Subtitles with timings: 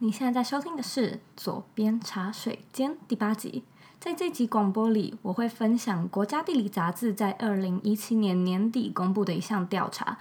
[0.00, 3.64] 你现在在收听的是《左边茶水间》第八集。
[3.98, 10.16] 在这集广播里，我会分享国家地理杂志在二零一七年年底公布的一项调查。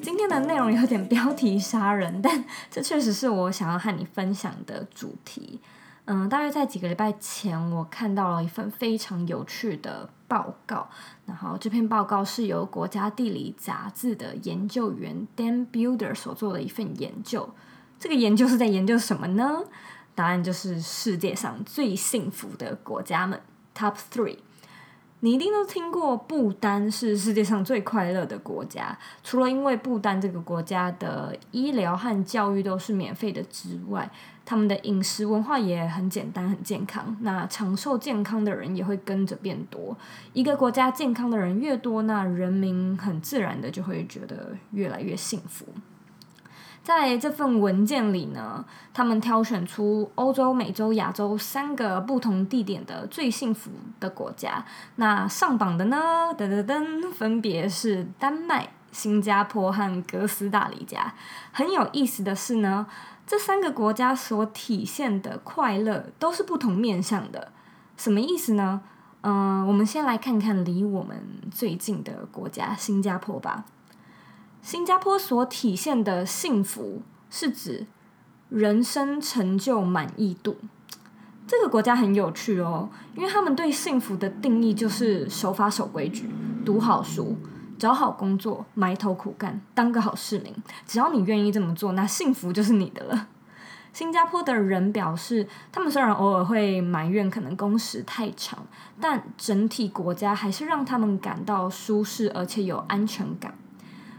[0.00, 5.58] 今天的内容有点标题杀人，但这确实是我想要和你分享的主题。
[6.06, 10.88] 嗯，大约在几个礼拜前，我看到了一份非常有趣的报告。
[11.24, 17.48] 然后这篇报告是由国家地理杂志的研究员 Dan Builder 所做的一份研究。
[17.98, 19.62] 这个研究是在研究什么呢？
[20.14, 23.40] 答案就是世界上最幸福的国家们
[23.74, 24.36] Top Three。
[25.20, 34.10] 你一定都听过不丹是世界上最快乐的国家，除了因为不丹这个国家的医疗和教育都是免费的之外，
[34.46, 37.16] 他们的饮食文化也很简单、很健康。
[37.20, 39.96] 那长寿健康的人也会跟着变多。
[40.32, 45.66] 一个国家健康的人越多，那人民很自然的就会觉得越来越幸福。
[46.82, 54.62] 在这份文件里呢，他们挑选出欧洲、美洲、亚洲三个不同地点的最幸福的国家。
[54.96, 55.96] 那上榜的呢，
[56.36, 61.14] 噔噔噔，分别是丹麦、新加坡和哥斯达黎加。
[61.52, 62.86] 很有意思的是呢，
[63.26, 67.52] 这三个国家所体现的快乐都是不同面向的。
[67.96, 68.82] 什么意思呢？
[69.22, 73.64] 嗯、我们先来看看离我们最近的国家——新加坡吧。
[74.60, 77.00] 新加坡所体现的幸福
[77.30, 77.86] 是指
[78.50, 80.58] 人生成就满意度。
[81.46, 86.28] 这个国家很有趣哦，因为他们对幸福的定义就是守法守规矩、
[86.64, 87.36] 读好书、
[87.78, 90.54] 找好工作、埋头苦干、当个好市民。
[90.86, 93.28] 只要你愿意这么做，那幸福就是你的了。
[93.92, 98.66] 新加坡的人表示，他们虽然偶尔会埋怨可能工时太长，
[99.00, 103.54] 但整体国家还是让他们感到舒适而且有安全感。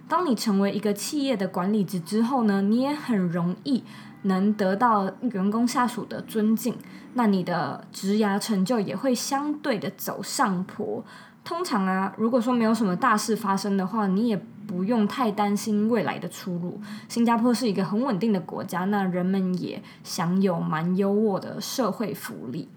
[0.08, 3.84] 当你成为一个企业的管理职之后呢，你也很容易
[4.22, 6.78] 能得到员工下属的尊敬，
[7.16, 11.04] 那你的职涯成就也会相对的走上坡。
[11.46, 14.36] 通常啊，如果说没有什么大事发生的话，你也
[14.68, 16.82] 不用太担心未来的出路。
[17.08, 22.68] 新加坡是一个很稳定的国家，那人们也享有蛮优渥的社会福利。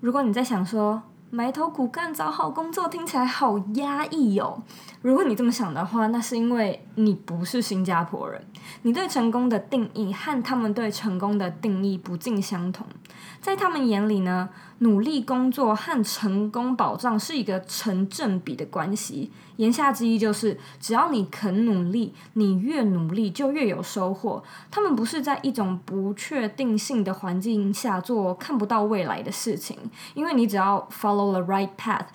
[0.00, 4.62] 如果你在想说，埋头苦干找好工作听起来好压抑哦。
[5.02, 8.42] 如果你这么想的话，那是因为你不是新加坡人，
[8.82, 12.86] 你对成功的定义和他们对成功的定义不尽相同。
[13.40, 14.48] 在他们眼里呢，
[14.78, 19.30] 努力工作和成功保障是一个成正比的关系。
[19.56, 24.42] 言下之意就是，只要你肯努力，你越努力就越有收获。
[24.70, 29.78] 他们不是在一种不确定性的环境下做看不到未来的事情，
[30.14, 32.06] 因为你只要 follow the right path，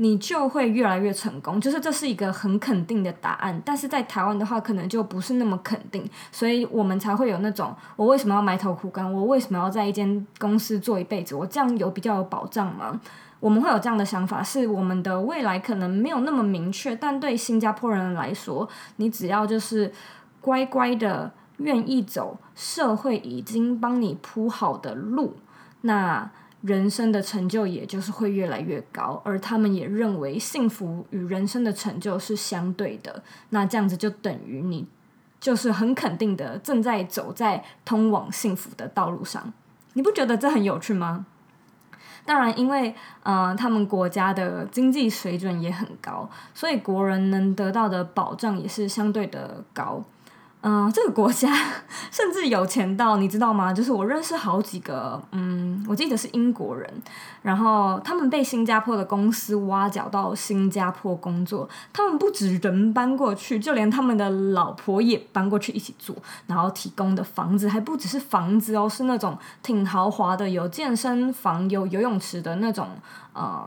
[0.00, 1.60] 你就会越来越成功。
[1.60, 9.12] 就是这是一个很肯定的答案，但是在台湾的话，可能就不是那么肯定，所以我们才会有那种我为什么要埋头苦干？
[9.12, 11.34] 我为什么要在一间公司做一辈子？
[11.34, 13.00] 我这样有比较有保障吗？
[13.40, 19.92] 我们会有这样的想法，是我们的未来可能没有那么明确，但对新加坡人来说，你只要就是
[20.40, 25.36] 乖乖的愿意走社会已经帮你铺好的路，
[25.82, 26.30] 那
[26.68, 29.20] 人生的成就也就是会越来越高。
[29.24, 34.86] 而他们也认为幸福与人生的成就是相对的，那这样子就等于你
[35.40, 39.52] 就是很肯定的正在走在通往幸福的道路上。
[39.94, 41.26] 你不觉得这很有趣吗？
[42.24, 50.04] 当然，因为呃，他们国家的经济水准也很高，所以国人能得到的保障也是相对的高。
[50.70, 51.48] 嗯、这个国家
[52.10, 53.72] 甚至有钱到你知道吗？
[53.72, 57.02] 就是我认识好几个，嗯，我记得是英国人，
[57.40, 66.14] 然后他们被新加坡的公司挖角到新加坡工作，他们不止人搬过去，就连他们的老婆也搬过去一起住，
[66.46, 72.86] 然后提供的房子还不只是房子哦，是那种挺豪华的，有健身房、有游泳池的那种，
[73.32, 73.64] 呃。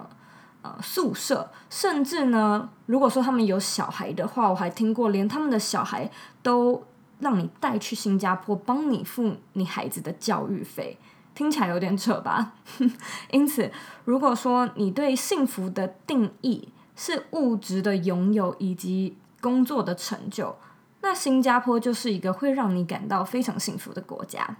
[0.63, 6.07] 呃，宿舍，甚至呢，如果说他们有小孩的话，我还听过，连他们的小孩
[6.43, 6.83] 都
[7.21, 10.97] 让你带去新加坡，帮你付你孩子的教育费，
[11.33, 12.53] 听起来有点扯吧？
[13.31, 13.71] 因此，
[14.03, 20.57] 如果说你对幸福的定义是物质的拥有以及工作的成就，
[21.01, 24.57] 那新加坡就是一个会让你感到非常幸福的国家。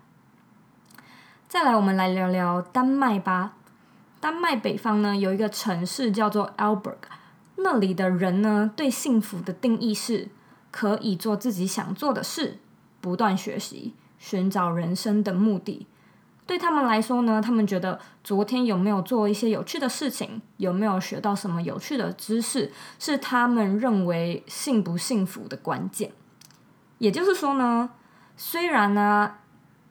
[1.48, 3.54] 再来，我们来聊聊丹麦吧。
[4.19, 6.98] 丹麦北方呢，有一个城市叫做 Aalborg，
[7.57, 10.30] 那里的人呢，对幸福的定义是
[10.71, 12.57] 可以做自己想做的事，
[13.00, 15.85] 不断学习，寻找人生的目的。
[16.47, 26.12] 对他们来说呢，他们觉得昨天有没有做一些有趣的事情，有没有学到什么有趣的知识，是他们认为幸不幸福的关键。
[26.97, 27.91] 也就是说呢，
[28.35, 29.35] 虽然呢，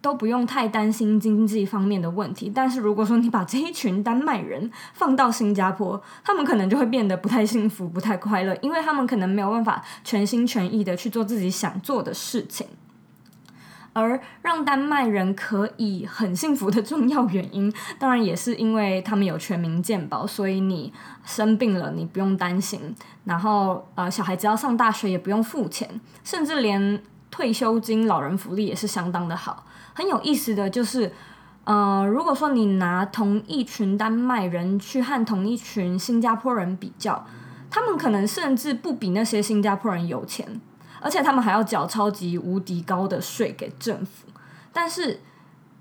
[0.03, 12.67] 都不用太担心经济方面的问题，但是如果说你把这一群丹麦人放到新加坡，他们可能就会变得不太幸福、不太快乐，因为他们可能没有办法全心全意的去做自己想做的事情。
[13.93, 20.93] 而让丹麦人可以很幸福的重要原因，当然也是因为他们有全民健保，所以你
[21.25, 22.95] 生病了你不用担心，
[23.25, 29.65] 然后呃小孩子要上大学也不用付钱，甚至连退休金、老人福利也是相当的好。
[29.95, 31.13] 很有意思的就是，
[31.65, 37.27] 呃，如果说你拿同一群丹麦人去和同一群新加坡人比较，
[37.71, 40.61] 他们可能甚至不比那些新加坡人有钱，
[41.01, 44.27] 而且他们还要缴超级无敌高的税给政府。
[44.73, 45.21] 但是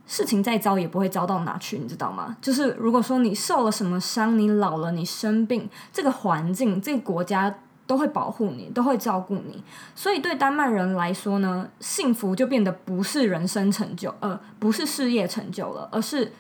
[0.06, 2.36] 事情再糟也不会糟到哪去，你知道吗？
[2.42, 7.56] 就是如果说你受了什么伤，你老了，你生病，这个环境，这个国家。
[7.90, 9.64] 都会保护你，都会照顾你，
[9.96, 16.32] 所以对丹麦人来说呢，幸福就变得不是人生成就，呃，不是事业成就了，而是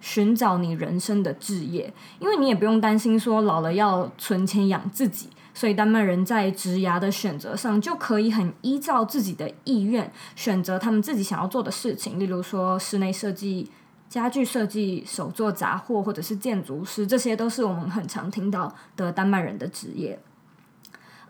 [0.00, 1.92] 寻找你人生的置业。
[2.20, 13.68] 因为你也不用担心说老了要存钱养自己，所以丹麦人在职涯的选择上就可以很依照自己的意愿选择他们自己想要做的事情，例如说室内设计、
[14.08, 20.16] 家具设计、手作杂货，或者是建筑师，这些都是我们很常听到的丹麦人的职业。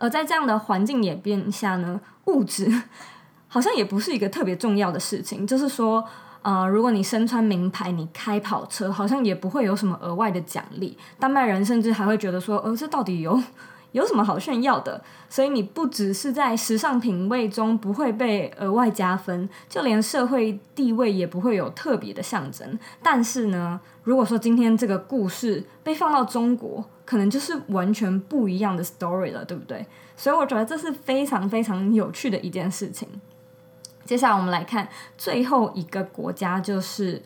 [0.03, 2.67] 而在这样的环境演变下呢，物质
[3.47, 5.47] 好像也不是一个特别重要的事情。
[5.47, 6.05] 就是说，
[6.43, 10.99] 呃，如果你身穿名牌，你开跑车，好像也不会有什么额外的奖励。
[11.21, 13.41] 丹麦人甚至还会觉得说，呃，这到底有
[13.93, 15.01] 有什么好炫耀的？
[15.29, 22.77] 所以你不只是在时尚品味中不会被额外加分，就连社会地位也不会有特别的象征。
[23.01, 29.85] 但是呢，如果说今天这个故事被放到中国，可能就是完全不一样的 story 了，对不对？
[30.17, 33.07] 所以我觉得这是非常非常有趣的一件事情。
[34.07, 34.89] 接下来我们来看
[35.19, 37.23] 最后一个国家，就是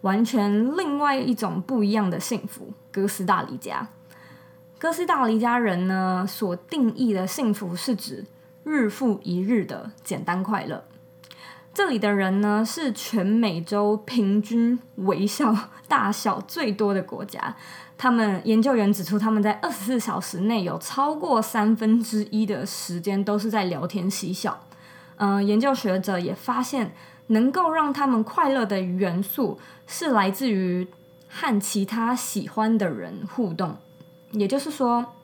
[0.00, 3.86] 完全另外一种不一样的幸福——哥斯达黎加。
[4.78, 8.24] 哥斯达黎加人呢，所定义的幸福是指
[8.64, 10.82] 日复一日的简单快乐。
[11.74, 15.54] 这里的人呢，是全美洲平均微笑
[15.86, 17.54] 大小最多的国家。
[17.98, 24.60] 他们研究员指出，他们在二十四小时内有超过三分之一的时间都是在聊天嬉笑。
[25.16, 26.94] 嗯、研究学者也发现，
[27.28, 30.86] 能够让他们快乐的元素是来自于
[31.26, 33.78] 和其他喜欢的人互动。
[34.32, 35.14] 也就是说，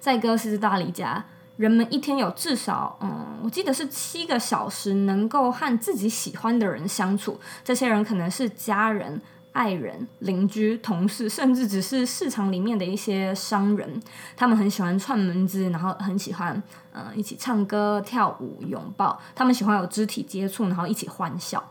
[0.00, 1.26] 在哥斯达黎加，
[1.58, 7.38] 人们一天有至少，嗯，我记得是七个小时能够和自己喜欢的人相处。
[7.62, 9.20] 这些人可能是家人。
[9.52, 14.02] 爱人、邻居、同事，甚至只是市场里面的一些商人，
[14.36, 16.62] 他们很喜欢串门子，然后很喜欢，
[16.92, 19.20] 呃，一起唱歌、跳舞、拥抱。
[19.34, 21.62] 他们喜欢有肢体接触，然后一起欢笑。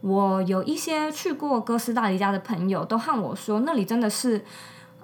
[0.00, 4.44] 我有一些去过哥斯达黎加的朋友，都和我说，那里真的是，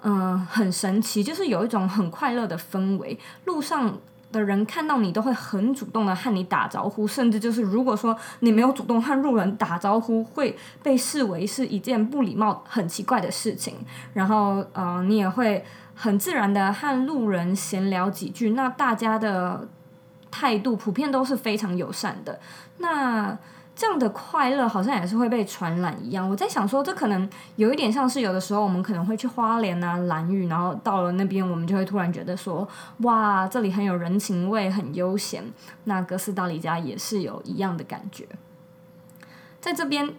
[0.01, 3.19] 嗯、很神奇，就是有一种很快乐的氛围。
[3.45, 3.97] 路上。
[4.31, 13.75] 的人看到你都会很主动的和你打招呼，甚至就是如果说你没有主动和路人打招呼，会被视为是一件不礼貌、很奇怪的事情。
[14.13, 15.63] 然后，呃，你也会
[15.95, 19.67] 很自然的和路人闲聊几句，那大家的
[20.29, 22.39] 态度普遍都是非常友善的。
[22.77, 23.37] 那。
[23.79, 26.29] 这样的快乐好像也是会被传染一样。
[26.29, 32.67] 我在想说，这可能有一点像是有的时候我们可能会去花莲啊、兰屿，然后到了那边，我们就会突然觉得说，
[33.03, 35.45] 哇，这里很有人情味，很悠闲。
[35.85, 38.27] 那哥斯达黎加也是有一样的感觉。
[39.61, 40.13] 在这边，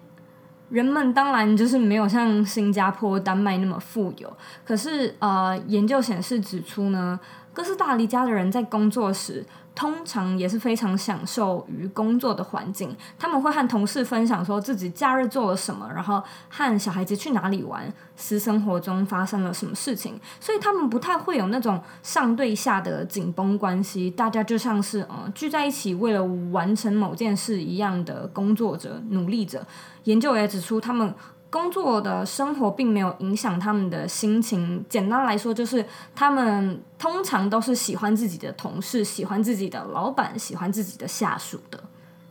[0.71, 7.21] 人们当然就是没有像新加坡、丹麦那么富有，可是呃，研究显示指出呢，
[7.52, 9.45] 哥斯达黎加的人在工作时。
[9.80, 29.66] 通常也是非常享受于工作的环境，他们会和同事分享说自己假日做了什么，然后和小孩子去哪里玩，私生活中发生了什么事情，所以他们不太会有那种上对下的紧绷关系，大家就像是呃聚在一起为了完成某件事一样的工作者、努力者。
[30.04, 31.14] 研究也指出，他们
[31.50, 34.85] 工作的生活并没有影响他们的心情。
[34.88, 41.83] 简单来说，就是他们通常都是喜欢自己的同事，喜欢自己的老板，喜欢自己的下属的。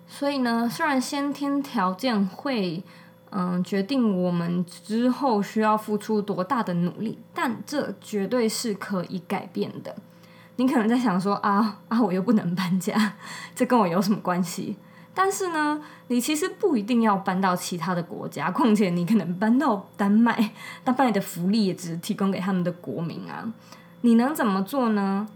[0.08, 2.82] 所以呢，虽然先天条件会
[3.32, 9.96] 嗯决定我们之后需要付出多大的努力，但这绝对是可以改变的。
[10.56, 13.14] 你可能在想说啊啊，我又不能搬家，
[13.54, 14.78] 这跟我有什么关系？
[15.22, 23.52] 但是呢，你其实不一定要搬到其他的国家，况且你可能搬到丹麦，丹麦的福利也只是提供给他们的国民啊。
[24.00, 25.28] 你能怎么做呢？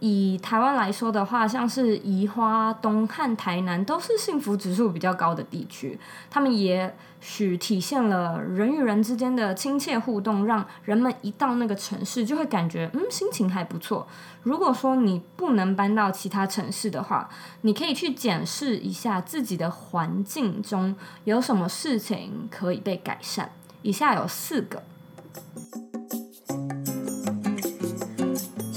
[0.00, 5.98] 以台湾来说的话，像是宜花东和台南都是幸福指数比较高的地区，
[6.28, 14.06] 他们也许体现了人与人之间的亲切互动，让人们一到那个城市就会感觉嗯，心情还不错。
[14.42, 17.28] 如果说你不能搬到其他城市的话，
[17.62, 23.50] 你可以去检视一下自己的环境中有什么事情可以被改善。
[23.82, 24.82] 以下有四个。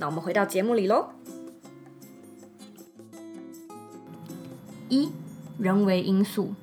[0.00, 1.10] 那我们回到节目里喽。
[4.88, 5.10] 一，
[5.58, 6.54] 人为因素，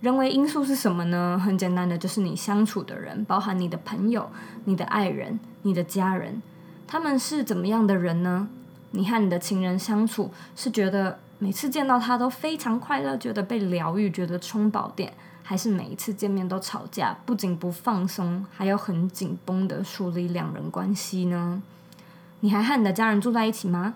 [0.00, 1.36] 人为因素是什么呢？
[1.44, 4.30] 很简单的，就是你相处的人，包含你的朋友、
[4.64, 6.40] 你的爱人、你的家人，
[6.86, 8.48] 他们是怎么样的人呢？
[8.92, 21.60] 你和你的情人相处，是觉得每次见到他都非常快乐，觉得被疗愈，觉得充饱电，还是每一次见面都吵架，不仅不放松，还要很紧绷的树立两人关系呢？
[22.40, 23.94] 你还和你的家人住在一起吗？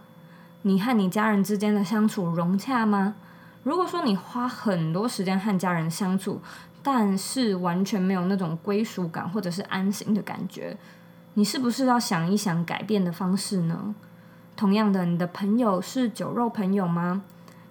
[0.62, 3.14] 你和你家人之间的相处融洽吗？
[3.62, 6.40] 如果说你花很多时间和家人相处，
[6.82, 10.76] 但是完全没有那种归属感或者是安心的感觉，
[11.34, 13.94] 你是不是要想一想改变的方式呢？
[14.56, 17.22] 同样的，你的朋友是酒肉朋友吗？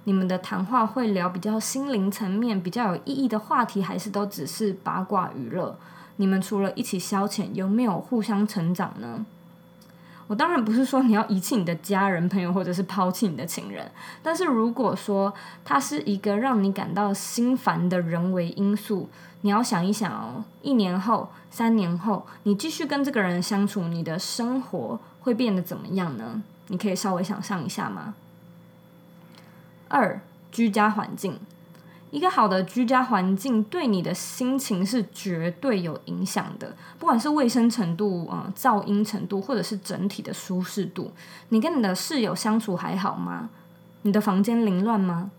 [0.06, 5.78] 你们的谈话会聊比较心灵层面、比较有意义的话题，还是都只是八卦娱乐？
[6.16, 9.26] 你们除了一起消遣，有没有互相成长呢？
[10.32, 13.92] 我当然不是说你要遗弃你的家人、朋友，或者是抛弃你的情人。
[14.24, 15.34] 但是如果说
[15.66, 19.10] 他是一个让你感到心烦的人为因素，
[19.42, 26.42] 你要想一想哦，一年后、三年后，你继续跟这个人相处，你的生活会变得怎么样呢？
[26.68, 28.14] 你可以稍微想象一下吗？
[29.90, 31.38] 二、居家环境。
[32.12, 41.12] 一个好的居家环境对你的心情是绝对有影响的，不管是卫生程度、呃噪音程度，或者是整体的舒适度。
[41.50, 43.50] 你跟你的室友相处还好吗？
[44.02, 45.32] 你的房间凌乱吗？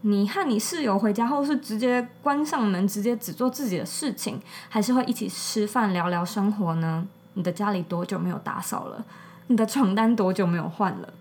[0.00, 7.06] 你和你室友回家后是直接关上门，直接只做自己的事情，还是会一起吃饭聊聊生活呢？
[7.34, 9.04] 你的家里多久没有打扫了？
[9.48, 11.12] 你的床单多久没有换了？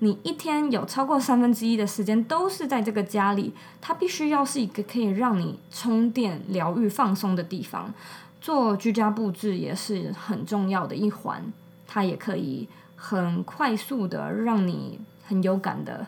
[0.00, 7.92] 你一天有超过三分之一的时间都是在这个家里，它必须要是一个可以让你充电、疗愈、放松的地方。
[8.40, 11.52] 做居家布置也是很重要的一环，
[11.88, 16.06] 它也可以很快速的让你很有感的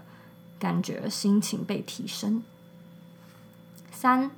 [0.59, 2.42] 感觉，心情被提升。
[3.90, 4.30] 三，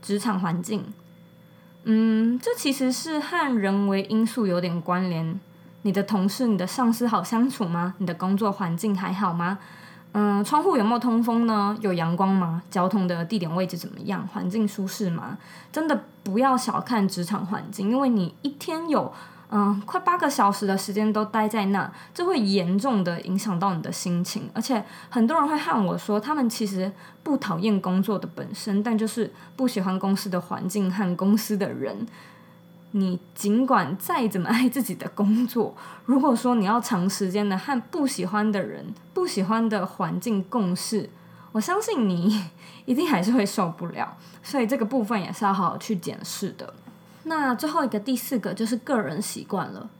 [0.00, 0.86] 职场环境，
[1.84, 5.38] 嗯，这其实是和人为因素有点关联。
[5.88, 7.94] 你的同事、你的上司好相处吗？
[7.96, 9.58] 你的工作环境还好吗？
[10.12, 11.74] 嗯，窗户有没有通风呢？
[11.80, 12.62] 有阳光吗？
[12.70, 14.28] 交通的地点位置怎么样？
[14.28, 15.38] 环境舒适吗？
[15.72, 19.10] 真的不要小看职场环境，因为你一天有
[19.48, 24.50] 嗯快八个小时的时间都待在那，这会严重的影响到你的心情。
[24.52, 26.92] 而且很多人会和我说，他们其实
[27.22, 32.06] 不讨厌工作的本身，但就是不喜欢公司的环境和公司的人。
[32.92, 35.74] 你尽管再怎么爱自己的工作，
[36.06, 41.10] 如果说你要长时间的和不喜欢的人、不喜欢的环境共事，
[41.52, 42.44] 我相信你
[42.86, 44.16] 一定还是会受不了。
[44.42, 46.72] 所以这个部分也是要好好去检视的。
[47.24, 49.90] 那最后一个、第四个就是个人习惯了。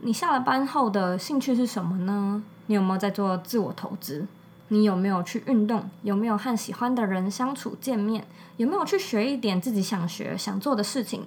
[0.00, 2.42] 你下了班后的兴趣是什么呢？
[2.66, 4.26] 你有没有在做自我投资？
[4.68, 5.88] 你有没有去运动？
[6.02, 8.24] 有没有和喜欢的人相处、见面？
[8.56, 11.26] 有没有去学一点自己想学、想做的事情？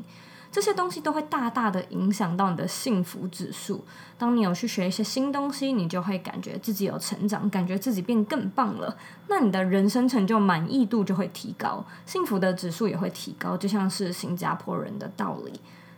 [0.52, 3.86] 这些东西都会大大的影响到你的幸福指数。
[4.18, 8.98] 当你有去学一些新东西，你就会感觉自己有成长，感觉自己变更棒了。
[9.28, 15.54] 那你的人生成就满意度就会提高，幸福的指数也会提高，就像是新加坡人的道理。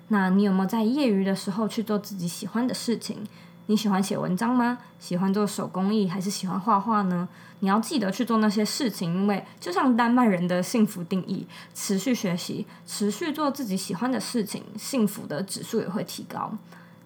[0.10, 3.26] 那你有没有在业余的时候去做自己喜欢的事情？
[3.72, 4.78] 你喜欢写文章吗？
[5.00, 7.26] 喜欢做手工艺还是喜欢画画呢？
[7.62, 16.52] 你要记得去做那些事情，因为就像丹麦人的幸福定义，持续学习，持续做自己喜欢的事情，幸福的指数也会提高。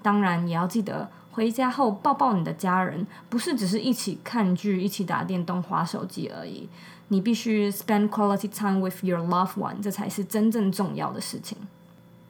[0.01, 6.67] 当然，也要记得回家后抱抱你的家人，不是只是一起看剧、一起打电动、划手机而已。
[7.09, 11.55] 你必须 spend quality time with your loved one，这才是真正重要的事情。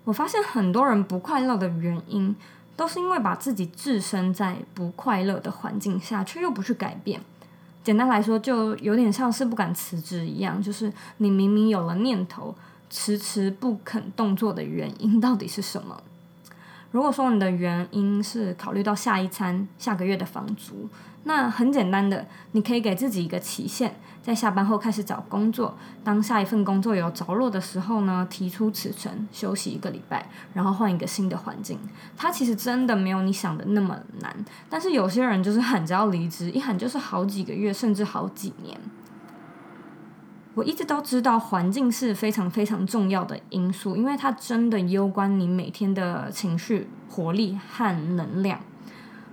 [0.04, 2.36] 我发现很多人不快乐的原因，
[2.76, 7.22] 都是因为把自己置身在不快乐的环境下，却又不去改变。
[7.84, 12.56] 简单来说，就有点像是不敢辞职一样，就是你明明有了念头，
[12.90, 16.02] 迟迟不肯动作的原因到底是什么？
[16.92, 20.90] 如果说你的原因是考虑到下一餐、下个月的房租，
[21.26, 23.96] 那很简单的，你可以给自己一个期限。
[24.26, 31.78] 在下班后开始找工作，当下一份工作有着落的时候呢，提出辞呈，休息一个礼拜，然后换一个新的环境。
[32.18, 34.36] 它其实真的没有你想的那么难，
[34.68, 38.76] 但是有些人就是喊着要离职，一喊就是好几个月，甚至好几年。
[40.56, 48.60] 我一直都知道环境是非常非常重要的因素，因为它真的攸关你每天的情绪、活力和能量。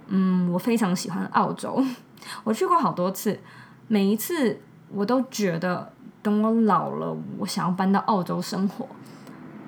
[0.08, 1.82] 嗯，我非常喜欢澳洲，
[2.44, 3.40] 我去过好多次，
[3.88, 4.60] 每一次。
[4.94, 8.86] 我都觉得，等我老了，我想要搬到澳洲生活。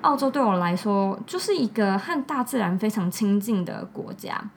[0.01, 4.49] 澳洲对我来说，就是一个和大自然非常亲近的国家。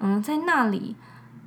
[0.00, 0.96] 嗯，在那里，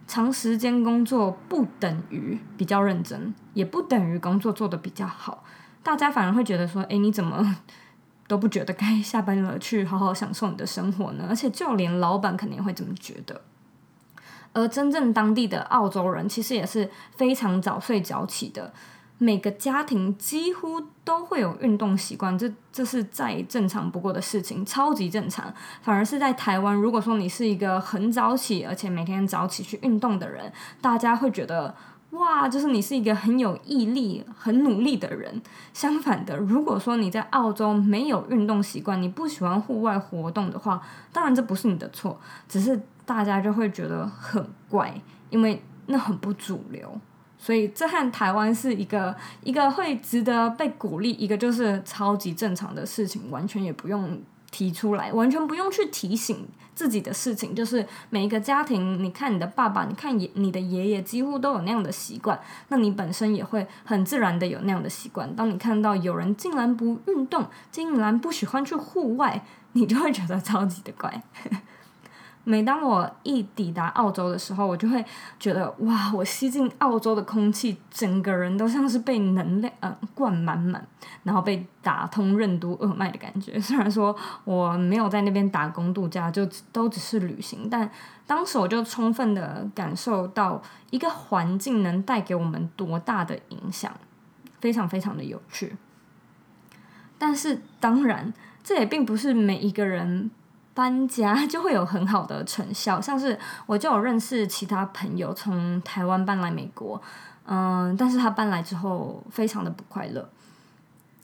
[0.07, 5.43] 长时间工作不等于比较认真，也不等于工作做得比较好。
[5.83, 7.57] 大家反而会觉得说：“诶，你怎么
[8.27, 13.41] 都不觉得该下班了，去好好享受你的生活呢？”而且，就连老板肯定会这么觉得。
[14.53, 18.73] 而真正当地的澳洲人其实也是非常早睡早起的，
[19.17, 25.53] 每个家庭几乎都会有运动习惯，这这是再正常不过的事情，超级正常。
[25.81, 31.73] 反而是在台湾，如果说你是一个很早起，而且每天早起去运动的人，大家会觉得
[32.09, 35.41] 哇，就是你是一个很有毅力、很努力的人。
[35.73, 40.81] 相反的，如果说你在澳洲没有运动习惯，你不喜欢户外活动的话，
[41.13, 42.81] 当然这不是你的错，只是。
[43.11, 44.93] 大家就会觉得很怪，
[45.29, 46.89] 因为那很不主流，
[47.37, 57.53] 所以这和台湾是一个一个会值得被鼓励，一个就是超级正常的事情，完全也不用提出来，完全不用去提醒自己的事情。
[57.53, 65.35] 就是每一个家庭，你看你的爸爸，你看你的爷爷，几乎都有那样的习惯，那你本身也会很自然的有那样的习惯。
[65.35, 69.43] 当你看到有人竟然不运动，竟然不喜欢去户外，
[69.73, 71.21] 你就会觉得超级的怪。
[72.43, 75.05] 每当我一抵达澳洲的时候，我就会
[75.39, 80.83] 觉得哇，我吸进澳洲的空气，整个人都像是被能量嗯灌满满，
[81.23, 83.57] 然后被打通任督二脉的感觉。
[83.61, 87.89] 虽然说我没有在那边打工度假，就都只是旅行，但
[88.25, 93.91] 当时我就充分的感受到一个环境能带给我们多大的影响，
[94.59, 95.75] 非常非常的有趣。
[97.19, 100.31] 但是当然，这也并不是每一个人。
[100.81, 106.99] 搬家 就会有很好的成效，像是我就有认识其他朋友从台湾搬来美国，
[107.45, 110.27] 嗯，但是他搬来之后非常的不快乐，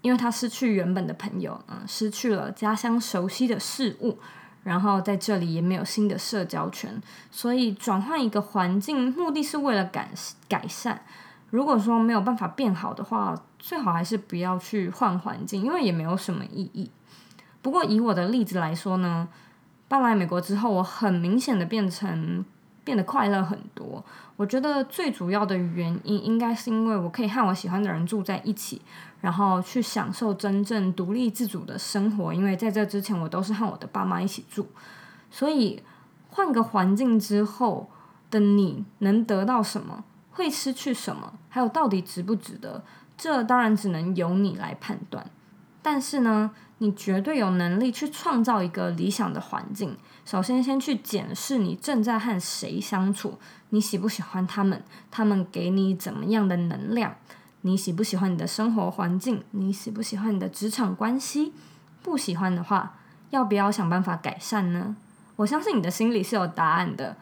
[0.04, 4.20] 因为他失去原本的朋友，嗯，失去了家乡熟悉的事物，
[4.62, 10.12] 然后在这里也没有新的社交圈，所以转换一个环境，目的是为了改
[10.48, 11.02] 改善。
[11.50, 16.92] 如果说没有办法变好的话，最好还是不要去换环境，因为也没有什么意义。
[17.64, 19.28] 不过以我的例子来说呢，
[19.88, 22.44] 搬来美国之后，我很明显的变成
[22.84, 24.04] 变得快乐很多。
[24.36, 28.82] 我觉得最主要的原因应该是因为我可以和我喜欢的人住在一起，
[29.22, 32.34] 然后去享受真正独立自主的生活。
[32.34, 34.68] 因为在这之前，我都是和我的爸妈一起住，
[35.32, 35.82] 所以
[36.30, 37.90] 换个环境之后
[38.30, 42.84] 的你能得到什么，会失去什么，还有到底值不值得，
[43.18, 45.26] 这当然只能由你来判断。
[45.90, 49.96] 但是呢，你绝对有能力去创造一个理想的环境。
[50.26, 54.84] 首先，先去检视你正在和谁相处，你喜不喜欢他们？
[55.10, 57.16] 他们给你怎么样的能量？
[57.62, 59.46] 你喜不喜欢你的生活环境？
[59.52, 61.54] 你喜不喜欢你的职场关系？
[62.04, 62.98] 不喜欢的话，
[63.30, 64.98] 要不要想办法改善呢？
[65.38, 67.16] 我相信你的心里是有答案的。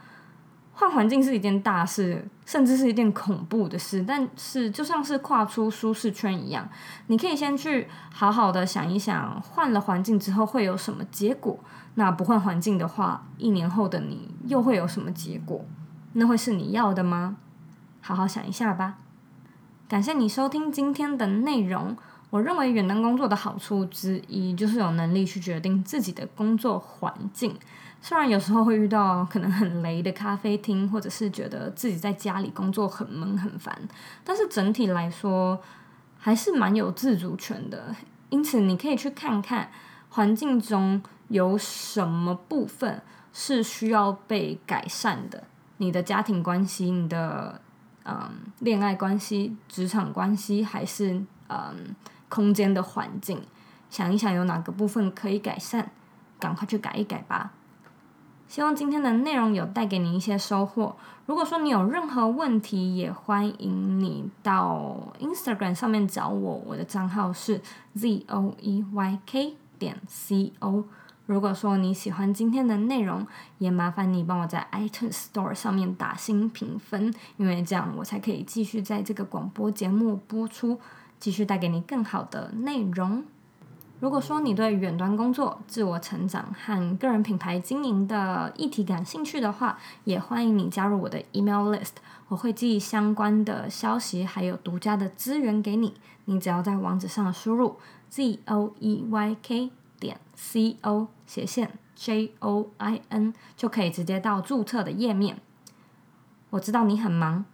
[0.78, 4.04] 换环境是一件大事，甚至是一件恐怖的事。
[4.06, 6.68] 但是就像是跨出舒适圈一样，
[7.08, 11.58] 你可以先去好好的想一想，换了环境之后会有什么结果。
[11.96, 15.66] 那不换环境的话，一年后的你又会有什么结果？
[16.12, 17.38] 那会是你要的吗？
[18.02, 18.98] 好好想一下吧。
[19.88, 21.96] 感谢你收听今天的内容。
[22.32, 27.56] 我认为远端工作的好处之一就是有能力去决定自己的工作环境。
[28.02, 33.76] 虽然有时候会遇到可能很雷的咖啡厅，或者是觉得自己在家里工作很闷很烦，
[34.24, 35.60] 但是整体来说
[36.20, 37.96] 还是蛮有自主权的。
[38.30, 39.72] 因此，你可以去看看
[40.10, 43.02] 环境中有什么部分
[43.34, 45.44] 是需要被改善的。
[45.78, 47.60] 你的家庭关系，你的
[48.04, 48.30] 嗯
[48.60, 51.96] 恋爱关系、职场关系，还是嗯
[52.30, 53.42] 空间的环境，
[53.90, 55.92] 想一想有哪个部分可以改善，
[56.40, 57.52] 赶快去改一改吧。
[58.48, 60.96] 希望今天的内容有带给你一些收获。
[61.26, 67.60] 如果说你有任何问题，也欢迎你到 Instagram 上面找我，我的账号是
[67.98, 70.84] zoeyk 点 co。
[71.26, 73.26] 如果说你喜欢今天的内容，
[73.58, 80.80] 也麻烦你帮我在 iTunes Store 上面打星评分，因为这样我才可以继续在这个广播节目播出，
[81.20, 83.24] 继续带给你更好的内容。
[84.00, 91.94] 如果说你对远端工作、自我成长和个人品牌经营的议题感兴趣的话，也欢迎你加入我的 email list，
[92.28, 95.94] 我会寄相关的消息还有独家的资源给你。
[96.26, 97.78] 你只要在网址上输入
[98.10, 105.40] z o e y k 点 c o 斜线 j o i n，就可以直接到注册的页面。
[106.50, 107.46] 我知道你很忙。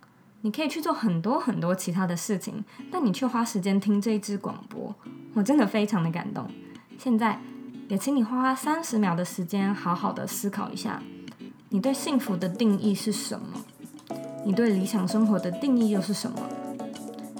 [0.41, 4.93] 你可以去做很多很多其他的事情，但你却花时间听这一支广播，
[5.33, 6.47] 我真的非常的感动。
[6.97, 7.39] 现在
[7.87, 11.01] 也请你花三十秒的时间，好好的思考一下，
[11.69, 13.45] 你对幸福的定义是什么？
[14.43, 16.39] 你对理想生活的定义又是什么？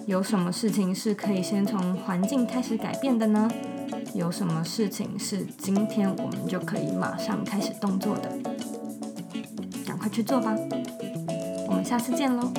[0.05, 3.49] 有什么事情是可以先从环境开始改变的呢？
[4.13, 8.37] 有什么事情是今天我们就可以马上开始动作的？
[9.85, 10.55] 赶快去做吧！
[11.67, 12.51] 我们下次见喽！